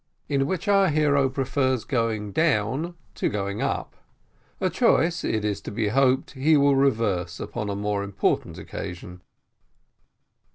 IN 0.27 0.47
WHICH 0.47 0.67
OUR 0.67 0.87
HERO 0.89 1.29
PREFERS 1.29 1.85
GOING 1.85 2.31
DOWN 2.31 2.95
TO 3.13 3.29
GOING 3.29 3.61
UP; 3.61 3.95
A 4.59 4.69
CHOICE, 4.71 5.23
IT 5.23 5.45
IS 5.45 5.61
TO 5.61 5.69
BE 5.69 5.89
HOPED, 5.89 6.31
HE 6.31 6.57
WILL 6.57 6.75
REVERSE 6.75 7.39
UPON 7.39 7.69
A 7.69 7.75
MORE 7.75 8.03
IMPORTANT 8.03 8.57
OCCASION. 8.57 9.21